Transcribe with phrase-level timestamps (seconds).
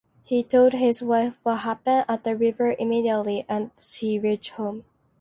[0.23, 3.67] He told his wife what happened at the river immediately as
[3.97, 4.83] he reached home.